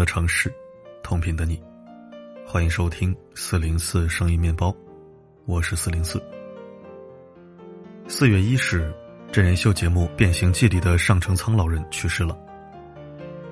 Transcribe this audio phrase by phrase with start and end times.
[0.00, 0.50] 的城市，
[1.02, 1.62] 同频的你，
[2.46, 4.74] 欢迎收听四零四声音面包，
[5.44, 6.18] 我是四零四。
[8.08, 8.90] 四月一日，
[9.30, 12.34] 真人秀节目《变形记》里的上城仓老人去世了。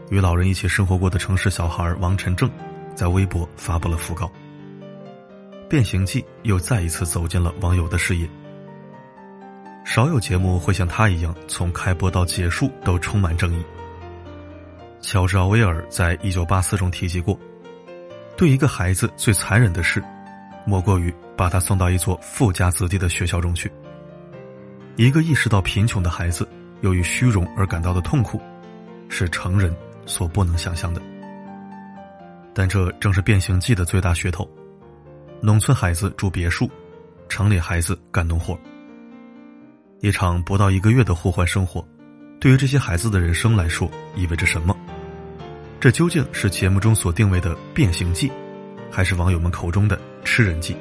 [0.08, 2.51] 与老人一起生活过的城市小孩王晨正，
[2.95, 4.24] 在微博发布了讣告。
[5.68, 8.26] 《变形记》又再一次走进了网友的视野。
[9.84, 13.62] 少有节目会像他一样，从开播到结束都充满争议。
[15.01, 17.38] 乔治·奥威尔在《一九八四》中提及过，
[18.37, 20.02] 对一个孩子最残忍的事，
[20.65, 23.71] 莫过于把他送到一座富家子弟的学校中去。
[24.97, 26.47] 一个意识到贫穷的孩子，
[26.80, 28.41] 由于虚荣而感到的痛苦，
[29.09, 29.74] 是成人
[30.05, 31.01] 所不能想象的。
[32.52, 34.49] 但这正是《变形记》的最大噱头：
[35.40, 36.68] 农村孩子住别墅，
[37.29, 38.59] 城里孩子干农活。
[40.01, 41.87] 一场不到一个月的互换生活。
[42.40, 44.77] 对于这些孩子的人生来说，意味着什么？
[45.80, 48.30] 这究竟是节目中所定位的变形计，
[48.90, 50.76] 还是网友们口中的吃人记？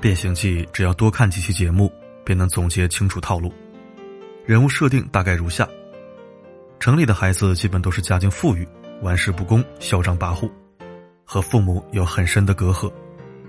[0.00, 1.92] 变形计只要多看几期节目，
[2.24, 3.54] 便能总结清楚套路。
[4.44, 5.68] 人物设定大概如下：
[6.80, 8.66] 城里的孩子基本都是家境富裕、
[9.00, 10.50] 玩世不恭、嚣张跋扈，
[11.24, 12.92] 和父母有很深的隔阂，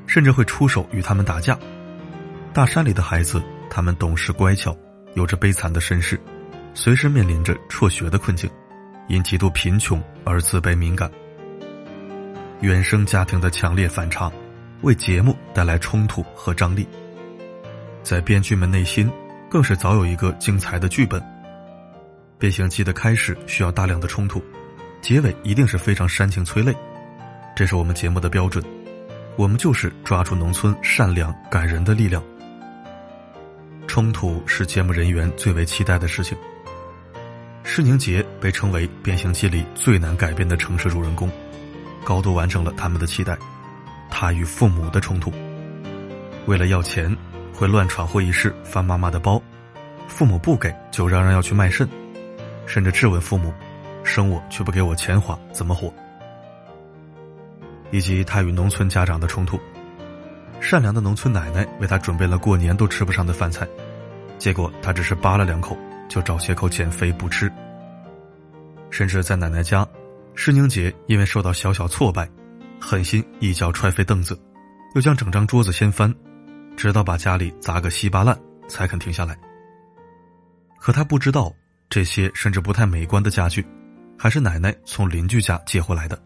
[0.06, 1.58] 甚至会出手与他们打架。
[2.54, 4.78] 大山里的孩子，他们懂事乖巧。
[5.16, 6.20] 有着悲惨的身世，
[6.74, 8.50] 随时面临着辍学的困境，
[9.08, 11.10] 因极度贫穷而自卑敏感。
[12.62, 14.32] 原生家庭的强烈反差，
[14.82, 16.88] 为节目带来冲突和张力。
[18.02, 19.12] 在编剧们内心，
[19.50, 21.22] 更是早有一个精彩的剧本。
[22.38, 24.44] 变形记的开始需要大量的冲突，
[25.02, 26.76] 结尾一定是非常煽情催泪，
[27.56, 28.64] 这是我们节目的标准。
[29.38, 32.24] 我们就是抓住农村善良感人的力量。
[33.88, 36.38] 冲突是节目人员最为期待的事情。
[37.68, 41.30] 施宁杰被称为《变形记》里最难改变的城市主人公，
[42.06, 43.36] 高度完成了他们的期待。
[44.08, 45.34] 他与父母的冲突，
[46.46, 47.14] 为了要钱，
[47.52, 49.42] 会乱闯会议室翻妈妈的包，
[50.08, 51.90] 父母不给就嚷嚷要去卖肾，
[52.68, 53.52] 甚至质问父母
[54.06, 55.92] ：“生我却不给我钱花，怎么活？”
[57.90, 59.60] 以及他与农村家长的冲突，
[60.62, 63.68] 善良的农村奶奶为他准备了过年都吃不上的饭菜。
[64.38, 65.76] 结果他只是扒了两口，
[66.08, 67.52] 就找借口减肥不吃。
[68.90, 69.88] 甚至在奶奶家，
[70.36, 72.30] 施宁杰因为受到小小挫败，
[72.80, 74.40] 狠心一脚踹飞凳子，
[74.96, 76.14] 又将整张桌子掀翻，
[76.78, 79.38] 直到把家里砸个稀巴烂，才肯停下来。
[80.80, 81.54] 可他不知道，
[81.90, 83.66] 这些甚至不太美观的家具，
[84.18, 86.22] 还是奶奶从邻居家借回来的。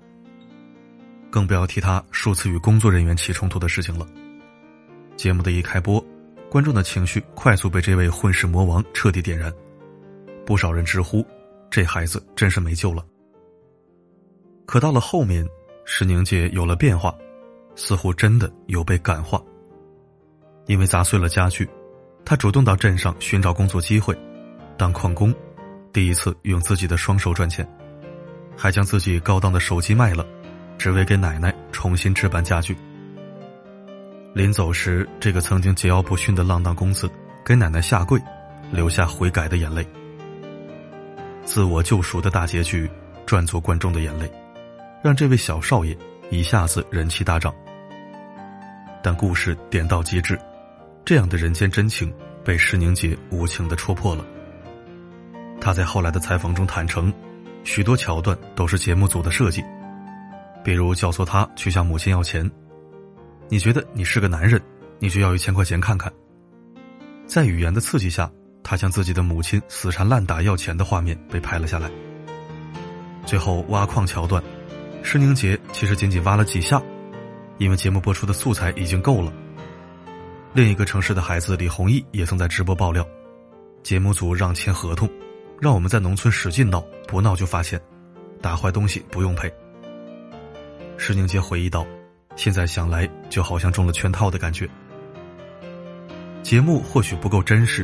[1.32, 4.06] 更不要提他数次与工作人员起冲突的事情了。
[5.16, 6.04] 节目的一开播。
[6.50, 9.54] 观众的情绪快速被这位混世魔王彻底点燃，
[10.50, 11.24] 不少人直呼
[11.70, 13.06] ：“这孩子真是没救了。”
[14.66, 15.48] 可到了后面，
[15.86, 17.14] 石宁姐有了变化，
[17.76, 19.40] 似乎真的有被感化。
[20.66, 21.70] 因为砸碎了家具，
[22.26, 24.18] 他主动到镇上寻找工作机会，
[24.76, 25.32] 当矿工，
[25.94, 27.64] 第一次用自己的双手赚钱，
[28.58, 30.26] 还将自己高档的手机卖了，
[30.80, 32.76] 只为给奶奶重新置办家具。
[34.34, 37.08] 临走时，这个曾经桀骜不驯的浪荡公子
[37.46, 38.20] 给奶奶下跪，
[38.72, 39.88] 流下悔改的眼泪。
[41.50, 42.88] 自我救赎的大结局，
[43.26, 44.32] 赚足观众的眼泪，
[45.04, 45.98] 让这位小少爷
[46.30, 47.52] 一下子人气大涨。
[49.02, 50.40] 但故事点到即止，
[51.04, 52.14] 这样的人间真情
[52.46, 54.24] 被施宁杰无情的戳破了。
[55.60, 57.12] 他在后来的采访中坦诚，
[57.64, 59.66] 许多桥段都是节目组的设计，
[60.64, 62.48] 比如教唆他去向母亲要钱。
[63.48, 64.62] 你觉得你是个男人，
[65.00, 66.14] 你就要一千块钱看看。
[67.26, 68.32] 在语言的刺激下，
[68.70, 71.90] 他向自己的母亲死缠烂打要钱的画面被拍了下来。
[73.26, 74.44] 最后挖矿桥段，
[75.02, 76.80] 施宁杰其实仅仅挖了几下，
[77.58, 79.34] 因为节目播出的素材已经够了。
[80.54, 83.04] 另一个城市的孩子李弘毅也曾在直播爆料，
[83.82, 85.10] 节目组让签合同，
[85.60, 87.82] 让我们在农村使劲闹，不闹就罚钱，
[88.40, 89.52] 打坏东西不用赔。
[90.96, 91.84] 施宁杰回忆道。
[92.36, 94.70] 现在想来，就好像中了圈套的感觉。
[96.44, 97.84] 节目或许不够真实，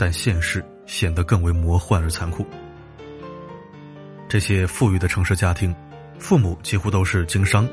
[0.00, 2.46] 但现实显得更为魔幻而残酷。
[4.26, 5.76] 这些富裕的城市家庭，
[6.18, 7.68] 父母几乎都是经商，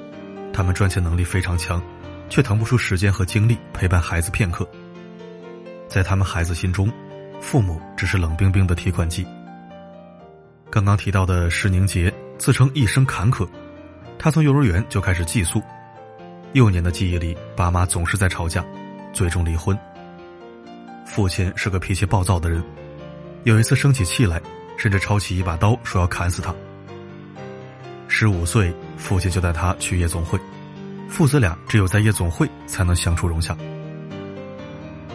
[0.52, 1.82] 他们赚钱能力非常强，
[2.28, 4.68] 却腾不出时间和精力陪伴孩子片刻。
[5.88, 6.92] 在他们孩子心中，
[7.40, 9.26] 父母只是冷冰冰的提款机。
[10.70, 13.48] 刚刚提到的施宁杰自称一生坎坷，
[14.20, 15.64] 他从幼儿园就开始寄宿。
[16.52, 18.66] 幼年的记忆里，爸妈总是在吵架，
[19.14, 19.80] 最终离婚。
[21.18, 22.64] 父亲是个脾气暴躁的人，
[23.44, 24.40] 有一次生起气来，
[24.78, 26.54] 甚至抄起一把刀说要砍死他。
[28.08, 30.40] 十五岁，父亲就带他去夜总会，
[31.10, 33.58] 父子俩只有在夜总会才能相处融洽。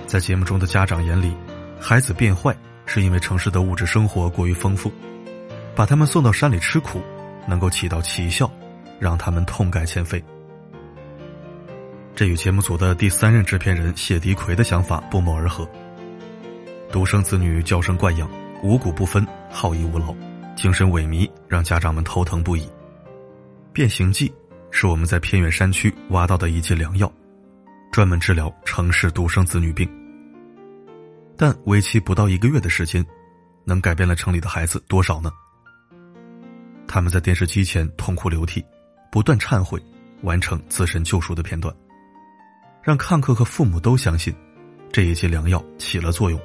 [0.04, 1.37] 在节目中的家长眼里，
[1.81, 2.52] 孩子变坏
[2.84, 4.90] 是因为城市的物质生活过于丰富，
[5.72, 7.00] 把他们送到山里吃苦，
[7.46, 8.50] 能够起到奇效，
[8.99, 10.20] 让他们痛改前非。
[12.16, 15.64] 这与节目组的第三任制片人谢迪奎的想法不谋而合。
[16.92, 18.28] 独生子女娇生惯养，
[18.62, 20.14] 五谷不分，好逸恶劳，
[20.54, 22.68] 精神萎靡，让家长们头疼不已。
[23.72, 24.30] 变形计
[24.70, 27.10] 是我们在偏远山区挖到的一剂良药，
[27.90, 29.88] 专门治疗城市独生子女病。
[31.34, 33.02] 但为期不到一个月的时间，
[33.64, 35.32] 能改变了城里的孩子多少呢？
[36.86, 38.62] 他们在电视机前痛哭流涕，
[39.10, 39.82] 不断忏悔，
[40.24, 41.74] 完成自身救赎的片段，
[42.82, 44.34] 让看客和父母都相信，
[44.92, 46.38] 这一剂良药起了作用。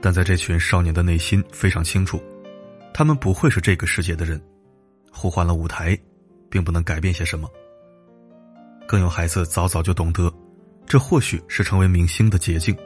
[0.00, 2.22] 但在这群少年的内心非常清楚，
[2.92, 4.40] 他们不会是这个世界的人，
[5.12, 5.98] 互换了舞台，
[6.48, 7.48] 并不能改变些什么。
[8.88, 10.32] 更有孩子早早就懂得，
[10.86, 12.76] 这或许是成为明星的捷径。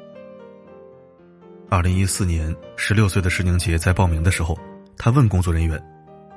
[1.71, 4.59] 二零一四年，十六岁的石宁杰在报名的时候，
[4.97, 5.83] 他问工作人员：“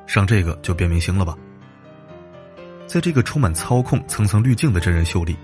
[0.07, 1.37] 上这个就变明星了吧？”
[2.87, 5.35] 在这个充满操控、层层滤镜的真人秀里，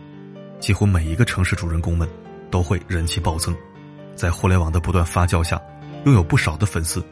[0.59, 2.07] 几乎每一个城市主人公们
[2.49, 3.53] 都会人气暴增。
[4.15, 5.61] 在互联网的不断发酵下，
[6.05, 7.03] 拥有不少的粉丝。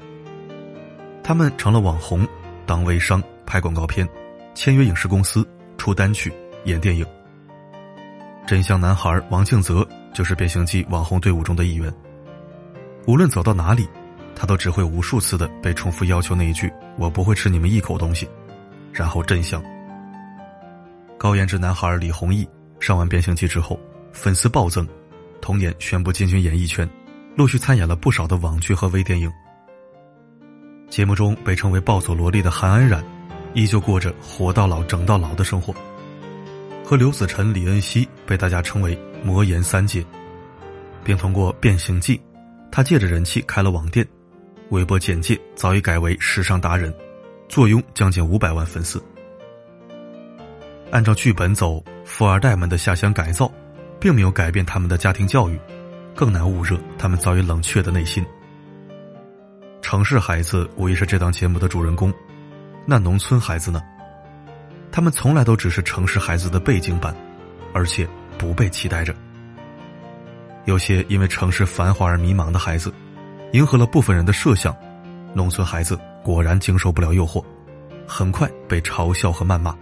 [1.23, 2.27] 他们成了网红，
[2.65, 4.07] 当微商，拍广告片，
[4.53, 6.33] 签约影视公司，出单曲，
[6.65, 7.05] 演电影。
[8.47, 11.93] 真相男孩王敬泽就是变形计网红队伍中的一员。
[13.05, 13.87] 无论走到哪里，
[14.35, 18.27] 他都只会无数次的被重复要求那一句“我不会吃你们一口东西”，
[18.91, 19.63] 然后真香。
[21.17, 22.47] 高颜值男孩李弘毅
[22.79, 23.79] 上完变形计之后，
[24.11, 24.87] 粉丝暴增。
[25.41, 26.87] 同年宣布进军演艺圈，
[27.35, 29.29] 陆续参演了不少的网剧和微电影。
[30.89, 33.03] 节目中被称为“暴走萝莉”的韩安冉，
[33.53, 35.73] 依旧过着活到老整到老的生活。
[36.85, 40.05] 和刘子晨、李恩熙被大家称为“魔岩三姐”，
[41.03, 42.17] 并通过《变形计》，
[42.71, 44.05] 他借着人气开了网店，
[44.69, 46.93] 微博简介早已改为“时尚达人”，
[47.47, 49.01] 坐拥将近五百万粉丝。
[50.91, 53.49] 按照剧本走，富二代们的下乡改造。
[54.01, 55.59] 并没有改变他们的家庭教育，
[56.15, 58.25] 更难捂热他们早已冷却的内心。
[59.79, 62.11] 城市孩子无疑是这档节目的主人公，
[62.83, 63.79] 那农村孩子呢？
[64.91, 67.15] 他们从来都只是城市孩子的背景板，
[67.73, 68.07] 而且
[68.39, 69.13] 不被期待着。
[70.65, 72.91] 有些因为城市繁华而迷茫的孩子，
[73.53, 74.75] 迎合了部分人的设想，
[75.33, 77.43] 农村孩子果然经受不了诱惑，
[78.07, 79.77] 很快被嘲笑和谩骂。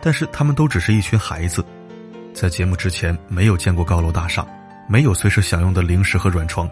[0.00, 1.62] 但是他们都只是一群孩子。
[2.36, 4.46] 在节目之前没有见过高楼大厦，
[4.86, 6.68] 没有随时享用的零食和软床，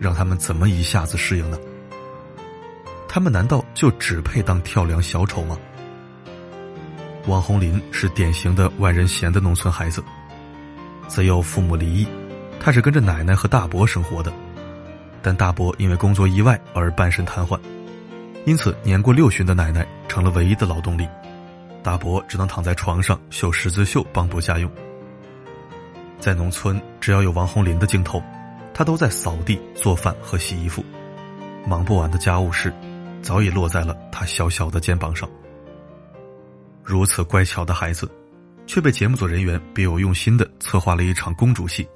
[0.00, 1.56] 让他们怎么一下子适应呢？
[3.06, 5.56] 他们难道就只配当跳梁小丑吗？
[7.28, 10.02] 王红林是典型的外人嫌的农村孩子，
[11.06, 12.08] 自幼父母离异，
[12.58, 14.32] 他是跟着奶奶和大伯生活的，
[15.22, 17.56] 但大伯因为工作意外而半身瘫痪，
[18.44, 21.08] 因此年过六旬的奶奶成了唯一的劳动力，
[21.80, 24.68] 大伯只能躺在床上绣十字绣帮补家用。
[26.18, 28.22] 在农村，只要有王红林的镜头，
[28.74, 30.84] 他都在扫地、做饭和洗衣服，
[31.66, 32.72] 忙不完的家务事，
[33.22, 35.28] 早已落在了他小小的肩膀上。
[36.82, 38.10] 如此乖巧的孩子，
[38.66, 41.86] 却被节目组人员别有用心的策划了一场公主戏。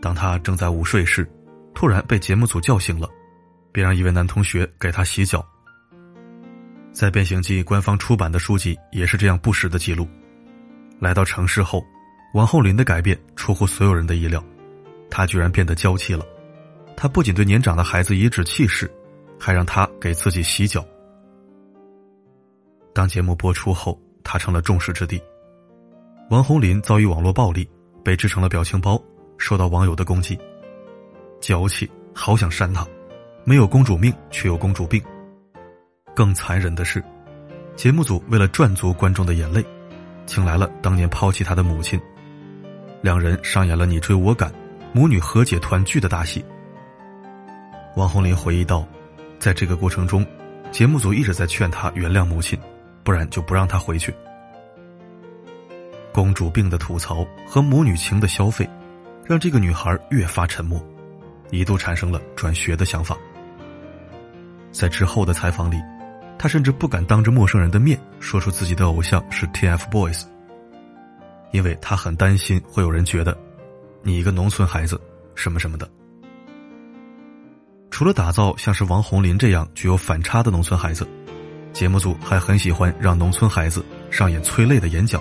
[0.00, 1.28] 当他正在午睡时，
[1.74, 3.08] 突然被节目组叫醒了，
[3.72, 5.44] 并让一位男同学给他洗脚。
[6.92, 10.06] 在《变形记》官方出版的书籍也是这样不实的记录。
[11.00, 11.82] 来到城市后。
[12.34, 14.42] 王厚林的改变出乎所有人的意料，
[15.10, 16.24] 他居然变得娇气了。
[16.96, 18.90] 他不仅对年长的孩子颐指气使，
[19.38, 20.84] 还让他给自己洗脚。
[22.92, 25.20] 当节目播出后，他成了众矢之的。
[26.28, 27.68] 王红林遭遇网络暴力，
[28.04, 29.00] 被制成了表情包，
[29.38, 30.38] 受到网友的攻击。
[31.40, 32.86] 娇气，好想扇他！
[33.44, 35.02] 没有公主命，却有公主病。
[36.14, 37.02] 更残忍的是，
[37.76, 39.64] 节目组为了赚足观众的眼泪，
[40.26, 41.98] 请来了当年抛弃他的母亲。
[43.00, 44.52] 两人上演了你追我赶、
[44.92, 46.44] 母女和解团聚的大戏。
[47.96, 48.86] 王红林回忆道
[49.38, 50.24] ：“在这个过程中，
[50.70, 52.58] 节目组一直在劝他原谅母亲，
[53.02, 54.14] 不然就不让他回去。”
[56.12, 58.68] 公主病的吐槽和母女情的消费，
[59.24, 60.84] 让这个女孩越发沉默，
[61.50, 63.16] 一度产生了转学的想法。
[64.72, 65.76] 在之后的采访里，
[66.36, 70.24] 她甚至不敢当着陌生人的面说出自己的偶像是 TFBOYS。
[71.52, 73.36] 因为他很担心会有人觉得，
[74.02, 75.00] 你一个农村孩子，
[75.34, 75.88] 什么什么的。
[77.90, 81.06] 除了打造像是王红林这样具有反差的农村孩子，
[81.72, 85.20] 节目组还很喜欢让农村孩子上演催泪的演讲。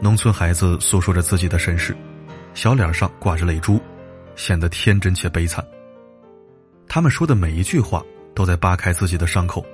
[0.00, 1.96] 农村孩子诉说着自己的身世，
[2.54, 3.80] 小脸上挂着泪珠，
[4.34, 5.64] 显得天真且悲惨。
[6.88, 8.02] 他们说的每一句话
[8.34, 9.64] 都在扒开自己的伤口，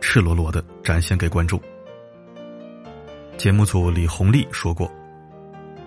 [0.00, 1.60] 赤裸裸的展现给观众。
[3.36, 4.90] 节目组李红丽说过：“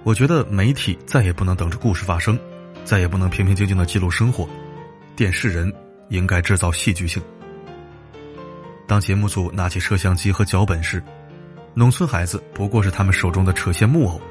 [0.04, 2.38] 我觉得媒体再也不能等着故事发生，
[2.84, 4.48] 再也不能平平静静的记录生活，
[5.16, 5.74] 电视人
[6.10, 7.22] 应该制造戏剧性。”
[8.86, 11.02] 当节目组拿起摄像机和脚本时，
[11.74, 14.22] 农村孩子不过是他们手中的扯线木偶，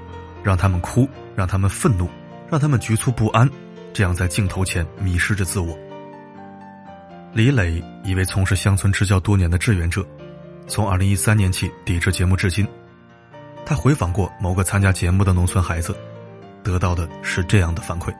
[0.42, 2.08] 让他们哭，让他们愤怒，
[2.50, 3.49] 让他们局促不安，
[3.92, 5.76] 这样在镜头前迷失着自我。
[7.32, 10.06] 李磊，一位从事乡村支教多年的志愿者，
[10.66, 12.66] 从二零一三年起抵制节目至今。
[13.66, 15.94] 他回访过某个参加节目的农村孩子，
[16.62, 18.14] 得到的是这样的反馈：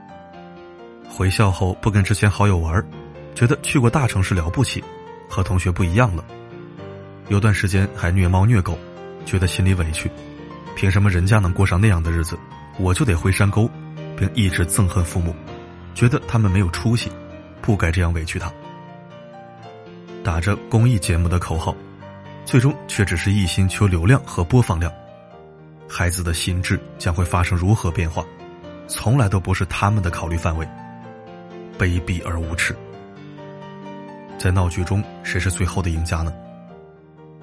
[1.09, 2.85] 回校后不跟之前好友玩，
[3.33, 4.83] 觉得去过大城市了不起，
[5.29, 6.23] 和同学不一样了。
[7.29, 8.77] 有段时间还虐猫虐狗。
[9.25, 10.09] 觉得心里委屈，
[10.73, 12.39] 凭什么人家能过上那样的日子，
[12.79, 13.69] 我就得回山沟，
[14.15, 15.35] 并一直憎恨父母，
[15.93, 17.11] 觉得他们没有出息，
[17.61, 18.49] 不该这样委屈他。
[20.23, 21.75] 打着公益节目的口号，
[22.45, 24.89] 最终却只是一心求流量和播放量。
[25.87, 28.25] 孩子的心智将会发生如何变化，
[28.87, 30.67] 从来都不是他们的考虑范围。
[31.77, 32.75] 卑鄙而无耻，
[34.39, 36.33] 在闹剧中，谁是最后的赢家呢？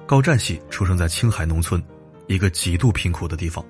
[0.05, 1.81] 高占喜出生在青海农村，
[2.27, 3.65] 一个极度贫苦的地方。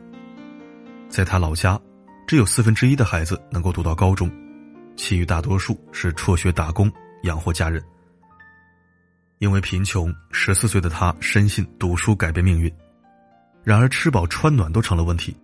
[1.08, 1.80] 在他老家，
[2.28, 4.30] 只有四分之一的孩子能够读到高中，
[4.98, 6.92] 其余大多数是辍学打工
[7.24, 7.82] 养活家人。
[9.38, 12.74] 因为贫穷，十四岁的他深信读书改变命运。
[13.66, 15.36] 然而，吃饱穿暖都成了问题，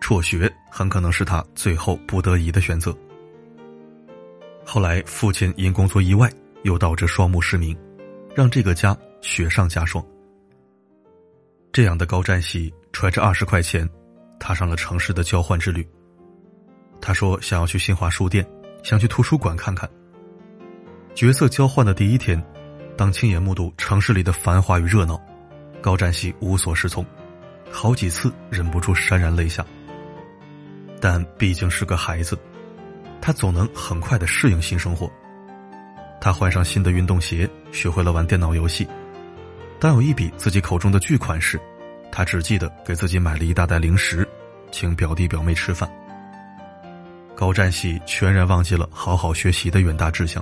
[0.00, 2.94] 辍学很可能是他最后不得已的选择。
[4.66, 6.28] 后来，父亲因工作意外，
[6.64, 7.78] 又导致双目失明，
[8.34, 10.04] 让这个家雪上加霜。
[11.72, 13.88] 这样的高占喜揣着二十块钱，
[14.40, 15.86] 踏上了城市的交换之旅。
[17.00, 18.44] 他说：“想要去新华书店，
[18.82, 19.88] 想去图书馆看看。”
[21.14, 22.42] 角色交换的第一天，
[22.96, 25.20] 当亲眼目睹城市里的繁华与热闹，
[25.80, 27.04] 高占喜无所适从，
[27.72, 29.64] 好几次忍不住潸然泪下。
[31.00, 32.38] 但毕竟是个孩子，
[33.20, 35.10] 他总能很快的适应新生活。
[36.20, 38.86] 他换上新的运动鞋，学会了玩电脑游戏。
[39.80, 41.58] 当有一笔自己口中的巨款时，
[42.12, 44.28] 他只记得给自己买了一大袋零食，
[44.70, 45.90] 请表弟表妹吃饭。
[47.34, 50.40] 高占喜全然忘记了好好学习的远大志向，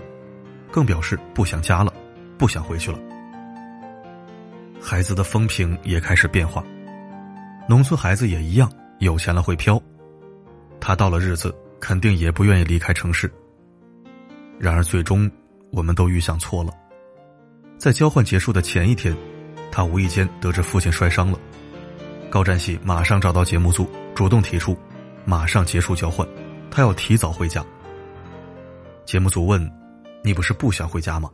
[0.70, 1.90] 更表示不想家了，
[2.36, 2.98] 不想回去了。
[4.78, 6.62] 孩子的风评也开始变化，
[7.70, 9.80] 农村孩子也一样，有钱了会飘。
[10.80, 13.32] 他到了日子，肯定也不愿意离开城市。
[14.58, 15.30] 然而最终，
[15.70, 16.72] 我们都预想错了，
[17.78, 19.16] 在交换结束的前一天。
[19.70, 21.38] 他无意间得知父亲摔伤了，
[22.28, 24.76] 高占喜马上找到节目组，主动提出
[25.24, 26.26] 马上结束交换，
[26.72, 27.64] 他要提早回家。
[29.04, 29.64] 节目组问
[30.24, 31.30] ：“你不是不想回家吗？”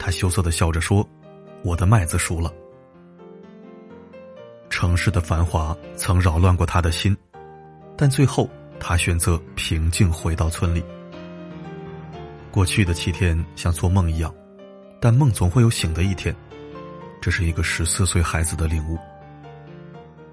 [0.00, 1.06] 他羞涩的笑着说
[1.62, 2.50] ：“我的麦子熟了。”
[4.74, 7.16] 城市的繁华曾扰乱过他的心，
[7.96, 8.50] 但最后
[8.80, 10.84] 他选择平静回到村里。
[12.50, 14.34] 过去的七天像做梦一样，
[15.00, 16.34] 但梦总会有醒的一天。
[17.22, 18.98] 这是一个十四岁孩子的领悟，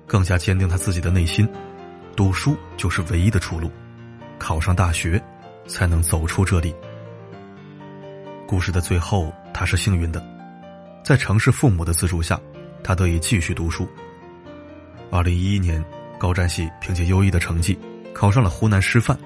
[0.07, 1.47] 更加坚定他自己的内心：
[2.15, 3.69] 读书就是唯一的出路，
[4.39, 5.21] 考上大学
[5.67, 6.73] 才能走出这里。
[8.47, 10.19] 故事的最后，他是幸运的，
[11.03, 12.41] 在城市父母的资助下，
[12.83, 13.87] 他得以继续读书。
[15.11, 15.83] 二零一一年，
[16.17, 17.77] 高占喜凭借优异的成绩
[18.13, 19.17] 考上了湖南师范，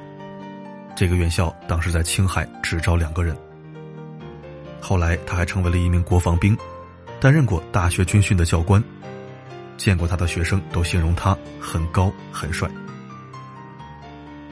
[0.95, 3.37] 这个院校当时在青海只招两个人。
[4.81, 6.57] 后来，他还成为了一名国防兵。
[7.19, 8.83] 担任过大学军训的教官，
[9.77, 12.69] 见过他的学生都形容他很高很帅。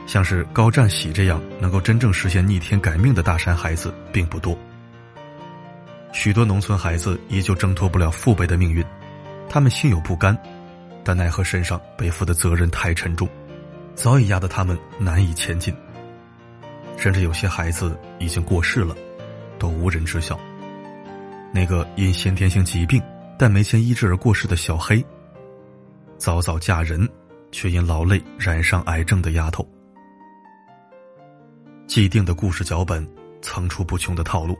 [0.06, 4.58] 像是高占喜这样能够真正实现逆天改命的大山孩子并不多。
[6.13, 8.84] 许多农村孩子依旧挣脱不了父辈的命运，
[9.50, 10.38] 他们心有不甘，
[11.03, 13.27] 但奈何身上背负的责任太沉重，
[13.95, 15.74] 早已压得他们难以前进。
[16.98, 18.95] 甚至有些孩子已经过世了，
[19.60, 20.39] 都无人知晓。
[21.51, 23.01] 那个因先天性疾病
[23.38, 25.03] 但没钱医治而过世的小黑，
[26.17, 27.07] 早早嫁人
[27.51, 29.67] 却因劳累染上癌症的丫头，
[31.86, 33.05] 既定的故事脚本，
[33.41, 34.57] 层出不穷的套路，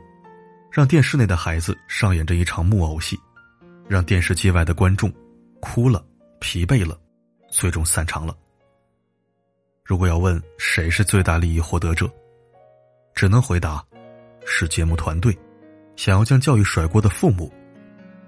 [0.70, 3.18] 让电视内的孩子上演着一场木偶戏，
[3.88, 5.10] 让电视机外的观众
[5.60, 6.04] 哭了、
[6.44, 6.94] 疲惫了，
[7.48, 8.36] 最终散场了。
[9.82, 12.06] 如果要问谁是最大利益获得者，
[13.14, 13.82] 只能回答
[14.44, 15.34] 是节目团队。
[15.96, 17.50] 想要将教育甩锅的父母，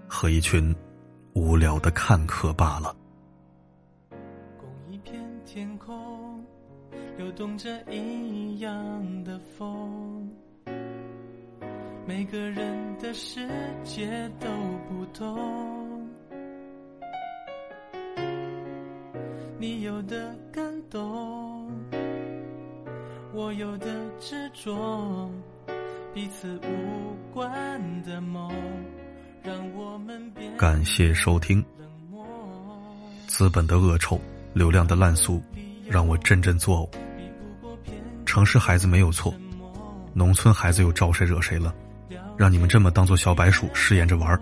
[0.09, 0.75] 和一群
[1.35, 2.97] 无聊的看客罢了。
[4.59, 6.43] 共一片天空，
[7.19, 10.35] 流动着一样的风。
[12.07, 13.47] 每个人的世
[13.85, 14.49] 界都
[14.89, 15.86] 不同，
[19.59, 21.73] 你有的感动，
[23.33, 23.87] 我有的
[24.21, 25.31] 执着，
[26.13, 28.53] 彼此无关的梦，
[30.59, 31.65] 感谢收听。
[33.27, 34.21] 资本的恶臭，
[34.53, 35.43] 流量的烂俗，
[35.89, 36.89] 让我阵阵作呕。
[38.27, 39.35] 城市孩子没有错，
[40.13, 41.75] 农村孩子又招谁惹谁了？
[42.37, 44.39] 让你们这么当做小白鼠试验着玩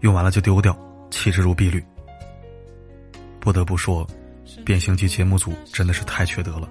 [0.00, 0.76] 用完了就丢掉，
[1.10, 1.82] 弃之如敝履。
[3.40, 4.06] 不得不说，
[4.64, 6.68] 变形计节目组真的是太缺德了。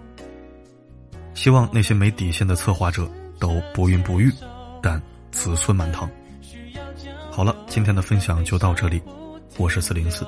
[1.33, 4.31] 希望那些没底线的策划者都不孕不育，
[4.81, 6.09] 但子孙满堂。
[7.31, 9.01] 好了，今天的分享就到这里，
[9.57, 10.25] 我是四零四，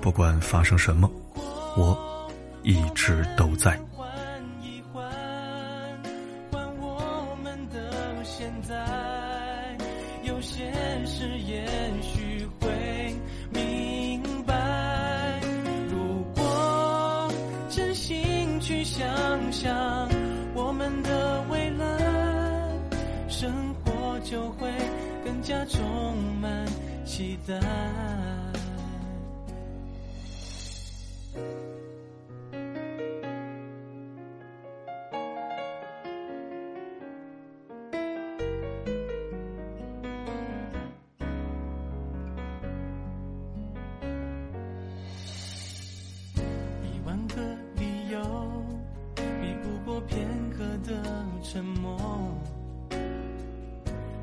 [0.00, 1.10] 不管发生什么，
[1.76, 2.28] 我
[2.62, 3.78] 一直都在。
[10.22, 10.72] 有些
[11.04, 11.68] 誓言，
[12.00, 12.69] 许会
[19.60, 20.08] 想
[20.54, 21.84] 我们的未来，
[23.28, 24.70] 生活就会
[25.22, 26.66] 更加充满
[27.04, 27.60] 期待。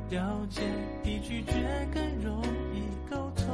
[0.09, 0.61] 了解
[1.03, 1.53] 比拒绝
[1.93, 2.41] 更容
[2.73, 3.45] 易沟通。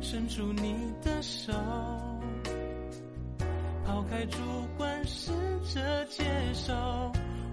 [0.00, 1.52] 伸出你的手，
[3.86, 4.38] 抛开主
[4.76, 5.30] 观，试
[5.72, 6.74] 着接受。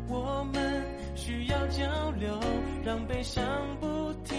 [0.08, 2.40] 我们需要交流，
[2.84, 3.44] 让悲伤
[3.80, 4.38] 不停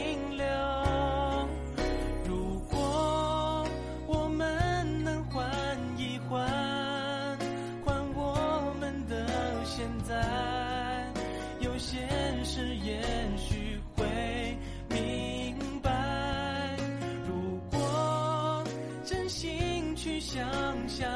[20.28, 20.44] 想
[20.88, 21.08] 象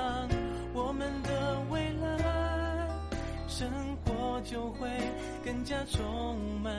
[0.72, 2.88] 我们的未来，
[3.48, 3.68] 生
[4.04, 4.88] 活就会
[5.44, 6.72] 更加充满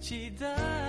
[0.00, 0.85] 期待。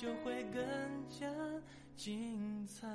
[0.00, 0.62] 就会更
[1.08, 1.26] 加
[1.96, 2.86] 精彩。